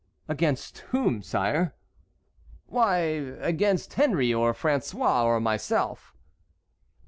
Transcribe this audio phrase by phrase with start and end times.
[0.27, 1.75] "Against whom, sire?"
[2.65, 2.95] "Why,
[3.39, 6.15] against Henry, or François, or myself."